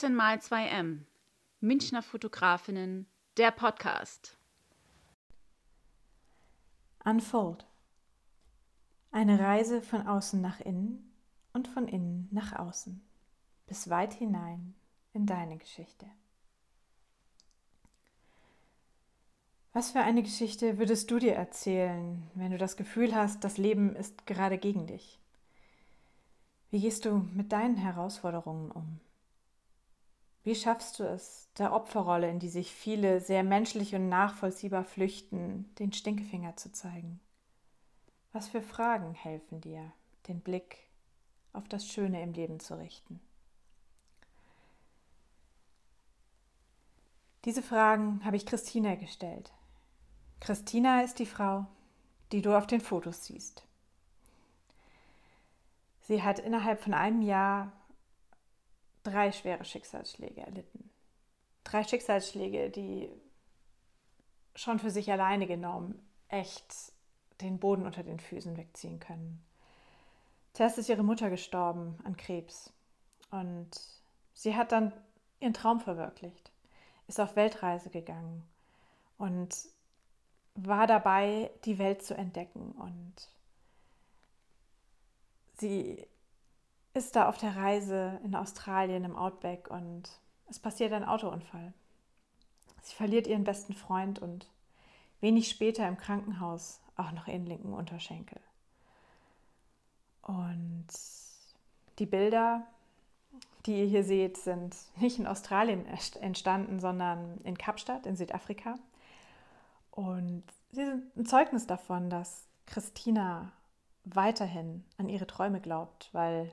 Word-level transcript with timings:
14 0.00 0.16
mal 0.16 0.38
2M. 0.38 1.00
Münchner 1.60 2.00
Fotografinnen, 2.00 3.06
der 3.36 3.50
Podcast. 3.50 4.38
Unfold. 7.04 7.66
Eine 9.10 9.38
Reise 9.38 9.82
von 9.82 10.06
außen 10.06 10.40
nach 10.40 10.58
innen 10.60 11.12
und 11.52 11.68
von 11.68 11.86
innen 11.86 12.28
nach 12.30 12.58
außen, 12.58 13.06
bis 13.66 13.90
weit 13.90 14.14
hinein 14.14 14.74
in 15.12 15.26
deine 15.26 15.58
Geschichte. 15.58 16.06
Was 19.74 19.90
für 19.90 20.00
eine 20.00 20.22
Geschichte 20.22 20.78
würdest 20.78 21.10
du 21.10 21.18
dir 21.18 21.34
erzählen, 21.34 22.22
wenn 22.34 22.52
du 22.52 22.56
das 22.56 22.78
Gefühl 22.78 23.14
hast, 23.14 23.44
das 23.44 23.58
Leben 23.58 23.94
ist 23.94 24.26
gerade 24.26 24.56
gegen 24.56 24.86
dich? 24.86 25.20
Wie 26.70 26.80
gehst 26.80 27.04
du 27.04 27.18
mit 27.34 27.52
deinen 27.52 27.76
Herausforderungen 27.76 28.70
um? 28.70 28.98
Wie 30.42 30.54
schaffst 30.54 30.98
du 30.98 31.04
es, 31.04 31.48
der 31.58 31.72
Opferrolle, 31.72 32.30
in 32.30 32.38
die 32.38 32.48
sich 32.48 32.72
viele 32.72 33.20
sehr 33.20 33.42
menschlich 33.42 33.94
und 33.94 34.08
nachvollziehbar 34.08 34.84
flüchten, 34.84 35.70
den 35.78 35.92
Stinkefinger 35.92 36.56
zu 36.56 36.72
zeigen? 36.72 37.20
Was 38.32 38.48
für 38.48 38.62
Fragen 38.62 39.12
helfen 39.14 39.60
dir, 39.60 39.92
den 40.28 40.40
Blick 40.40 40.78
auf 41.52 41.68
das 41.68 41.86
Schöne 41.86 42.22
im 42.22 42.32
Leben 42.32 42.58
zu 42.58 42.78
richten? 42.78 43.20
Diese 47.44 47.62
Fragen 47.62 48.24
habe 48.24 48.36
ich 48.36 48.46
Christina 48.46 48.94
gestellt. 48.94 49.52
Christina 50.40 51.02
ist 51.02 51.18
die 51.18 51.26
Frau, 51.26 51.66
die 52.32 52.42
du 52.42 52.56
auf 52.56 52.66
den 52.66 52.80
Fotos 52.80 53.24
siehst. 53.24 53.64
Sie 56.02 56.22
hat 56.22 56.38
innerhalb 56.38 56.80
von 56.80 56.94
einem 56.94 57.22
Jahr 57.22 57.72
drei 59.02 59.32
schwere 59.32 59.64
Schicksalsschläge 59.64 60.42
erlitten. 60.42 60.90
Drei 61.64 61.84
Schicksalsschläge, 61.84 62.70
die 62.70 63.08
schon 64.54 64.78
für 64.78 64.90
sich 64.90 65.10
alleine 65.10 65.46
genommen 65.46 66.06
echt 66.28 66.92
den 67.40 67.58
Boden 67.58 67.86
unter 67.86 68.02
den 68.02 68.20
Füßen 68.20 68.56
wegziehen 68.56 69.00
können. 69.00 69.44
Zuerst 70.52 70.78
ist 70.78 70.88
ihre 70.88 71.02
Mutter 71.02 71.30
gestorben 71.30 71.98
an 72.04 72.16
Krebs 72.16 72.72
und 73.30 73.70
sie 74.34 74.56
hat 74.56 74.72
dann 74.72 74.92
ihren 75.38 75.54
Traum 75.54 75.80
verwirklicht, 75.80 76.50
ist 77.06 77.20
auf 77.20 77.36
Weltreise 77.36 77.90
gegangen 77.90 78.46
und 79.16 79.56
war 80.54 80.86
dabei, 80.86 81.50
die 81.64 81.78
Welt 81.78 82.02
zu 82.02 82.14
entdecken 82.14 82.72
und 82.72 83.14
sie 85.58 86.06
ist 86.94 87.16
da 87.16 87.28
auf 87.28 87.38
der 87.38 87.56
Reise 87.56 88.20
in 88.24 88.34
Australien 88.34 89.04
im 89.04 89.16
Outback 89.16 89.70
und 89.70 90.10
es 90.48 90.58
passiert 90.58 90.92
ein 90.92 91.04
Autounfall. 91.04 91.72
Sie 92.82 92.94
verliert 92.94 93.26
ihren 93.26 93.44
besten 93.44 93.74
Freund 93.74 94.18
und 94.18 94.48
wenig 95.20 95.48
später 95.48 95.86
im 95.86 95.96
Krankenhaus 95.96 96.80
auch 96.96 97.12
noch 97.12 97.28
ihren 97.28 97.46
linken 97.46 97.72
Unterschenkel. 97.72 98.40
Und 100.22 100.88
die 101.98 102.06
Bilder, 102.06 102.66
die 103.66 103.80
ihr 103.80 103.86
hier 103.86 104.04
seht, 104.04 104.36
sind 104.38 104.76
nicht 104.96 105.18
in 105.18 105.26
Australien 105.26 105.86
entstanden, 106.20 106.80
sondern 106.80 107.38
in 107.44 107.56
Kapstadt 107.56 108.06
in 108.06 108.16
Südafrika. 108.16 108.78
Und 109.90 110.44
sie 110.72 110.84
sind 110.84 111.16
ein 111.16 111.26
Zeugnis 111.26 111.66
davon, 111.66 112.10
dass 112.10 112.46
Christina 112.66 113.52
weiterhin 114.04 114.84
an 114.96 115.08
ihre 115.08 115.26
Träume 115.26 115.60
glaubt, 115.60 116.08
weil 116.12 116.50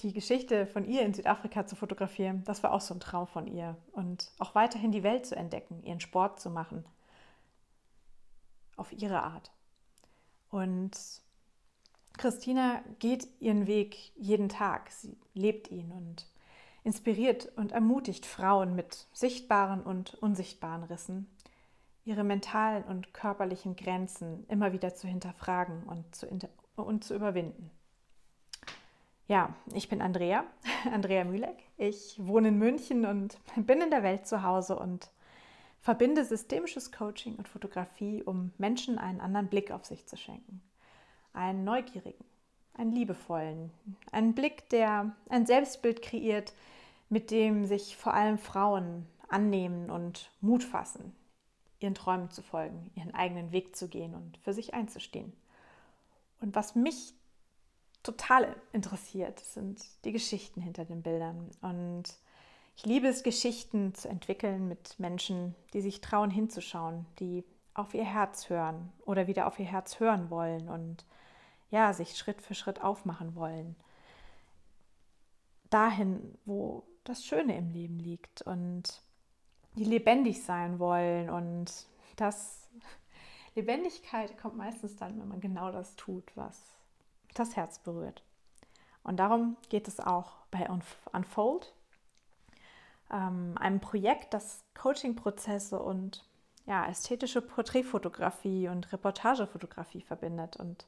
die 0.00 0.12
Geschichte 0.12 0.66
von 0.66 0.84
ihr 0.84 1.02
in 1.02 1.14
Südafrika 1.14 1.66
zu 1.66 1.76
fotografieren, 1.76 2.44
das 2.44 2.62
war 2.62 2.72
auch 2.72 2.80
so 2.80 2.94
ein 2.94 3.00
Traum 3.00 3.26
von 3.26 3.46
ihr. 3.46 3.76
Und 3.92 4.30
auch 4.38 4.54
weiterhin 4.54 4.92
die 4.92 5.02
Welt 5.02 5.26
zu 5.26 5.36
entdecken, 5.36 5.82
ihren 5.84 6.00
Sport 6.00 6.40
zu 6.40 6.50
machen. 6.50 6.84
Auf 8.76 8.92
ihre 8.92 9.22
Art. 9.22 9.50
Und 10.50 10.92
Christina 12.18 12.82
geht 12.98 13.28
ihren 13.40 13.66
Weg 13.66 14.12
jeden 14.16 14.48
Tag. 14.48 14.90
Sie 14.90 15.16
lebt 15.34 15.70
ihn 15.70 15.92
und 15.92 16.26
inspiriert 16.84 17.50
und 17.56 17.72
ermutigt 17.72 18.26
Frauen 18.26 18.76
mit 18.76 19.06
sichtbaren 19.12 19.82
und 19.82 20.14
unsichtbaren 20.14 20.84
Rissen, 20.84 21.26
ihre 22.04 22.22
mentalen 22.22 22.84
und 22.84 23.12
körperlichen 23.12 23.76
Grenzen 23.76 24.46
immer 24.48 24.72
wieder 24.72 24.94
zu 24.94 25.08
hinterfragen 25.08 25.82
und 25.82 26.14
zu, 26.14 26.28
und 26.76 27.02
zu 27.02 27.14
überwinden. 27.14 27.70
Ja, 29.28 29.54
ich 29.74 29.88
bin 29.88 30.02
Andrea, 30.02 30.44
Andrea 30.92 31.24
Mühleck. 31.24 31.58
Ich 31.76 32.16
wohne 32.24 32.48
in 32.48 32.58
München 32.58 33.04
und 33.04 33.38
bin 33.56 33.80
in 33.80 33.90
der 33.90 34.02
Welt 34.02 34.26
zu 34.26 34.42
Hause 34.42 34.78
und 34.78 35.10
verbinde 35.80 36.24
systemisches 36.24 36.92
Coaching 36.92 37.36
und 37.36 37.48
Fotografie, 37.48 38.22
um 38.22 38.52
Menschen 38.58 38.98
einen 38.98 39.20
anderen 39.20 39.48
Blick 39.48 39.70
auf 39.70 39.84
sich 39.84 40.06
zu 40.06 40.16
schenken. 40.16 40.62
Einen 41.32 41.64
neugierigen, 41.64 42.24
einen 42.74 42.92
liebevollen, 42.92 43.70
einen 44.12 44.34
Blick, 44.34 44.68
der 44.70 45.14
ein 45.28 45.46
Selbstbild 45.46 46.02
kreiert, 46.02 46.54
mit 47.08 47.30
dem 47.30 47.66
sich 47.66 47.96
vor 47.96 48.14
allem 48.14 48.38
Frauen 48.38 49.06
annehmen 49.28 49.90
und 49.90 50.30
Mut 50.40 50.62
fassen, 50.62 51.14
ihren 51.80 51.94
Träumen 51.94 52.30
zu 52.30 52.42
folgen, 52.42 52.90
ihren 52.94 53.14
eigenen 53.14 53.52
Weg 53.52 53.76
zu 53.76 53.88
gehen 53.88 54.14
und 54.14 54.38
für 54.38 54.52
sich 54.52 54.72
einzustehen. 54.72 55.32
Und 56.40 56.54
was 56.54 56.74
mich 56.74 57.14
total 58.06 58.54
interessiert, 58.72 59.40
sind 59.40 59.82
die 60.04 60.12
Geschichten 60.12 60.60
hinter 60.60 60.84
den 60.84 61.02
Bildern. 61.02 61.50
Und 61.60 62.04
ich 62.76 62.86
liebe 62.86 63.08
es, 63.08 63.22
Geschichten 63.22 63.94
zu 63.94 64.08
entwickeln 64.08 64.68
mit 64.68 64.98
Menschen, 64.98 65.54
die 65.72 65.80
sich 65.80 66.00
trauen 66.00 66.30
hinzuschauen, 66.30 67.06
die 67.18 67.44
auf 67.74 67.94
ihr 67.94 68.04
Herz 68.04 68.48
hören 68.48 68.92
oder 69.04 69.26
wieder 69.26 69.46
auf 69.46 69.58
ihr 69.58 69.66
Herz 69.66 69.98
hören 69.98 70.30
wollen 70.30 70.68
und 70.68 71.04
ja, 71.70 71.92
sich 71.92 72.16
Schritt 72.16 72.40
für 72.40 72.54
Schritt 72.54 72.80
aufmachen 72.80 73.34
wollen. 73.34 73.74
Dahin, 75.68 76.38
wo 76.44 76.84
das 77.04 77.24
Schöne 77.24 77.56
im 77.56 77.70
Leben 77.70 77.98
liegt 77.98 78.42
und 78.42 79.02
die 79.74 79.84
lebendig 79.84 80.44
sein 80.44 80.78
wollen 80.78 81.28
und 81.28 81.86
das 82.14 82.68
Lebendigkeit 83.56 84.38
kommt 84.38 84.56
meistens 84.56 84.96
dann, 84.96 85.18
wenn 85.18 85.28
man 85.28 85.40
genau 85.40 85.72
das 85.72 85.96
tut, 85.96 86.30
was 86.36 86.76
das 87.38 87.56
Herz 87.56 87.78
berührt. 87.78 88.22
Und 89.02 89.18
darum 89.18 89.56
geht 89.68 89.88
es 89.88 90.00
auch 90.00 90.32
bei 90.50 90.68
Unfold, 91.12 91.72
ähm, 93.10 93.54
einem 93.56 93.80
Projekt, 93.80 94.34
das 94.34 94.64
Coaching-Prozesse 94.74 95.78
und 95.78 96.24
ja, 96.66 96.86
ästhetische 96.86 97.40
Porträtfotografie 97.40 98.68
und 98.68 98.92
Reportagefotografie 98.92 100.02
verbindet. 100.02 100.56
Und 100.56 100.86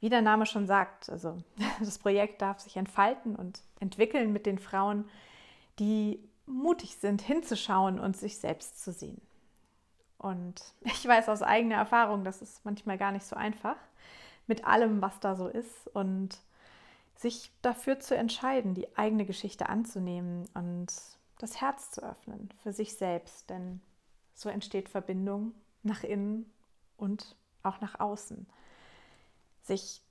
wie 0.00 0.08
der 0.08 0.22
Name 0.22 0.46
schon 0.46 0.66
sagt, 0.66 1.10
also 1.10 1.38
das 1.80 1.98
Projekt 1.98 2.42
darf 2.42 2.60
sich 2.60 2.76
entfalten 2.76 3.34
und 3.34 3.62
entwickeln 3.80 4.32
mit 4.32 4.46
den 4.46 4.58
Frauen, 4.58 5.08
die 5.80 6.22
mutig 6.46 6.96
sind, 6.96 7.20
hinzuschauen 7.20 7.98
und 7.98 8.16
sich 8.16 8.38
selbst 8.38 8.82
zu 8.82 8.92
sehen. 8.92 9.20
Und 10.16 10.62
ich 10.82 11.06
weiß 11.06 11.28
aus 11.28 11.42
eigener 11.42 11.76
Erfahrung, 11.76 12.22
das 12.22 12.40
ist 12.40 12.64
manchmal 12.64 12.98
gar 12.98 13.10
nicht 13.10 13.26
so 13.26 13.34
einfach 13.34 13.76
mit 14.48 14.66
allem, 14.66 15.00
was 15.00 15.20
da 15.20 15.36
so 15.36 15.46
ist 15.46 15.88
und 15.94 16.38
sich 17.14 17.50
dafür 17.62 18.00
zu 18.00 18.16
entscheiden, 18.16 18.74
die 18.74 18.96
eigene 18.96 19.24
Geschichte 19.24 19.68
anzunehmen 19.68 20.48
und 20.54 20.92
das 21.38 21.60
Herz 21.60 21.90
zu 21.90 22.02
öffnen 22.02 22.48
für 22.62 22.72
sich 22.72 22.96
selbst, 22.96 23.50
denn 23.50 23.80
so 24.34 24.48
entsteht 24.48 24.88
Verbindung 24.88 25.52
nach 25.82 26.04
innen 26.04 26.50
und 26.96 27.36
auch 27.62 27.80
nach 27.80 28.00
außen. 28.00 28.46
Sich 29.62 30.02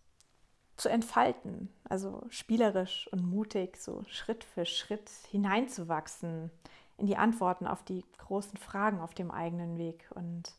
zu 0.76 0.90
entfalten, 0.90 1.70
also 1.90 2.24
spielerisch 2.30 3.10
und 3.12 3.26
mutig, 3.26 3.78
so 3.78 4.04
Schritt 4.08 4.44
für 4.44 4.66
Schritt 4.66 5.10
hineinzuwachsen 5.32 6.52
in 6.98 7.08
die 7.08 7.18
Antworten 7.18 7.68
auf 7.68 7.84
die 7.84 8.04
großen 8.18 8.58
Fragen 8.58 9.00
auf 9.00 9.14
dem 9.14 9.32
eigenen 9.32 9.78
Weg. 9.78 10.08
Und 10.14 10.54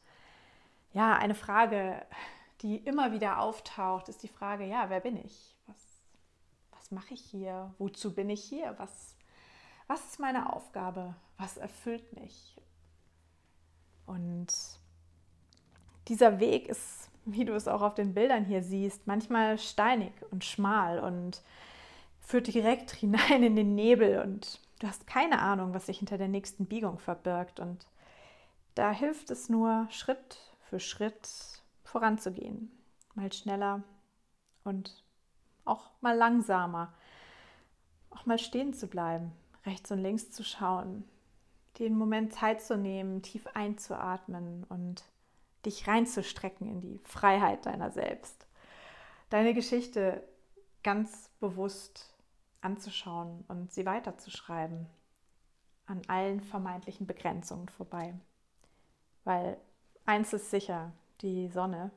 ja, 0.93 1.15
eine 1.15 1.35
Frage, 1.35 2.05
die 2.63 2.77
immer 2.77 3.13
wieder 3.13 3.41
auftaucht, 3.41 4.09
ist 4.09 4.23
die 4.23 4.29
Frage, 4.29 4.65
ja, 4.65 4.91
wer 4.91 5.01
bin 5.01 5.17
ich? 5.17 5.57
Was, 5.67 5.77
was 6.73 6.91
mache 6.91 7.15
ich 7.15 7.21
hier? 7.21 7.75
Wozu 7.79 8.15
bin 8.15 8.31
ich 8.31 8.43
hier? 8.43 8.75
Was, 8.79 9.17
was 9.87 10.05
ist 10.05 10.21
meine 10.21 10.53
Aufgabe? 10.53 11.15
Was 11.37 11.57
erfüllt 11.57 12.13
mich? 12.15 12.57
Und 14.07 14.49
dieser 16.09 16.41
Weg 16.41 16.69
ist, 16.69 17.11
wie 17.25 17.45
du 17.45 17.55
es 17.55 17.69
auch 17.69 17.83
auf 17.83 17.95
den 17.95 18.15
Bildern 18.15 18.45
hier 18.45 18.63
siehst, 18.63 19.07
manchmal 19.07 19.59
steinig 19.59 20.13
und 20.31 20.45
schmal 20.45 20.99
und 20.99 21.43
führt 22.21 22.53
direkt 22.53 22.91
hinein 22.93 23.43
in 23.43 23.57
den 23.57 23.75
Nebel 23.75 24.21
und 24.21 24.61
du 24.81 24.87
hast 24.87 25.07
keine 25.07 25.41
Ahnung, 25.41 25.75
was 25.75 25.87
sich 25.87 25.99
hinter 25.99 26.19
der 26.19 26.29
nächsten 26.29 26.67
Biegung 26.67 26.99
verbirgt. 26.99 27.61
Und 27.61 27.87
da 28.75 28.91
hilft 28.91 29.31
es 29.31 29.49
nur, 29.49 29.87
Schritt 29.91 30.39
für 30.69 30.81
Schritt 30.81 31.58
voranzugehen. 31.89 32.71
Mal 33.15 33.33
schneller 33.33 33.83
und 34.65 35.05
auch 35.65 35.91
mal 36.01 36.17
langsamer. 36.17 36.95
Auch 38.11 38.27
mal 38.27 38.39
stehen 38.39 38.73
zu 38.73 38.87
bleiben, 38.87 39.33
rechts 39.67 39.91
und 39.91 39.99
links 39.99 40.31
zu 40.31 40.45
schauen, 40.45 41.05
den 41.79 41.97
Moment 41.97 42.33
Zeit 42.33 42.63
zu 42.63 42.77
nehmen, 42.77 43.23
tief 43.23 43.47
einzuatmen 43.55 44.65
und 44.65 45.05
dich 45.67 45.87
reinzustrecken 45.87 46.69
in 46.69 46.81
die 46.81 47.01
Freiheit 47.05 47.67
deiner 47.67 47.91
selbst. 47.91 48.47
Deine 49.31 49.55
Geschichte 49.55 50.23
ganz 50.83 51.31
bewusst 51.41 52.15
anzuschauen 52.61 53.45
und 53.49 53.73
sie 53.73 53.85
weiterzuschreiben, 53.85 54.87
an 55.87 56.03
allen 56.09 56.41
vermeintlichen 56.41 57.07
Begrenzungen 57.07 57.69
vorbei. 57.69 58.15
Weil 59.25 59.59
eins 60.07 60.33
ist 60.33 60.51
sicher, 60.51 60.93
die 61.21 61.49
Sonne, 61.49 61.91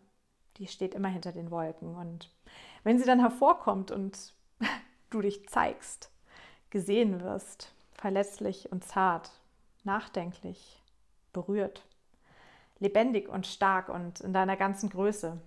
die 0.57 0.68
steht 0.68 0.94
immer 0.94 1.07
hinter 1.07 1.31
den 1.31 1.51
Wolken. 1.51 1.95
Und 1.95 2.31
wenn 2.83 2.97
sie 3.00 3.06
dann 3.06 3.19
hervorkommt 3.19 3.91
und 3.91 4.33
du 5.09 5.21
dich 5.21 5.47
zeigst, 5.50 6.12
gesehen 6.69 7.21
wirst, 7.21 7.73
verletzlich 7.94 8.71
und 8.71 8.83
zart, 8.83 9.31
nachdenklich, 9.83 10.81
berührt, 11.33 11.85
lebendig 12.79 13.29
und 13.29 13.47
stark 13.47 13.89
und 13.89 14.19
in 14.21 14.33
deiner 14.33 14.57
ganzen 14.57 14.89
Größe, 14.89 15.39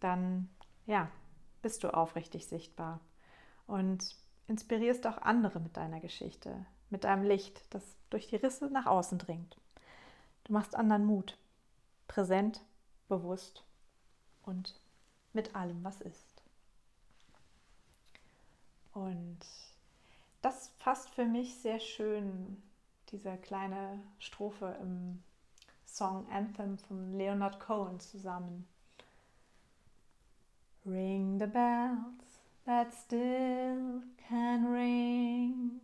dann 0.00 0.48
ja, 0.86 1.08
bist 1.62 1.84
du 1.84 1.94
aufrichtig 1.94 2.46
sichtbar 2.46 3.00
und 3.66 4.16
inspirierst 4.48 5.06
auch 5.06 5.18
andere 5.18 5.60
mit 5.60 5.76
deiner 5.76 6.00
Geschichte, 6.00 6.66
mit 6.90 7.04
deinem 7.04 7.22
Licht, 7.22 7.62
das 7.70 7.82
durch 8.10 8.28
die 8.28 8.36
Risse 8.36 8.66
nach 8.66 8.86
außen 8.86 9.18
dringt. 9.18 9.56
Du 10.44 10.52
machst 10.52 10.74
anderen 10.74 11.04
Mut, 11.06 11.38
präsent, 12.08 12.60
bewusst 13.12 13.62
und 14.42 14.80
mit 15.34 15.54
allem, 15.54 15.84
was 15.84 16.00
ist. 16.00 16.42
Und 18.94 19.40
das 20.40 20.68
fasst 20.78 21.10
für 21.10 21.26
mich 21.26 21.54
sehr 21.56 21.78
schön 21.78 22.62
diese 23.10 23.36
kleine 23.36 24.02
Strophe 24.18 24.78
im 24.80 25.22
Song 25.84 26.26
Anthem 26.30 26.78
von 26.78 27.12
Leonard 27.12 27.60
Cohen 27.60 28.00
zusammen. 28.00 28.66
Ring 30.86 31.38
the 31.38 31.46
bells 31.46 32.40
that 32.64 32.94
still 32.94 34.02
can 34.26 34.64
ring. 34.72 35.82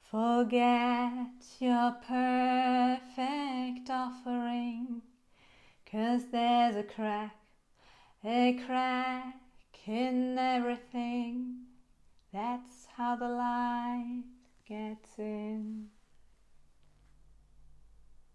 Forget 0.00 1.60
your 1.60 1.92
perfect 2.06 3.88
offering, 3.88 5.02
cause 5.92 6.22
there's 6.32 6.74
a 6.74 6.82
crack, 6.82 7.36
a 8.24 8.58
crack 8.66 9.34
in 9.86 10.38
everything. 10.38 11.64
That's 12.32 12.86
how 12.96 13.16
the 13.16 13.28
light 13.28 14.24
gets 14.66 15.18
in. 15.18 15.88